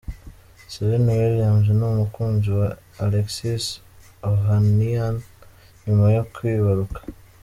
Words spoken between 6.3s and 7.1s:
kwibaruka.